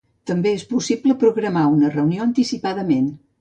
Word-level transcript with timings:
També 0.29 0.53
és 0.59 0.63
possible 0.71 1.17
programar 1.25 1.67
una 1.75 1.93
reunió 1.93 2.25
anticipadament. 2.27 3.07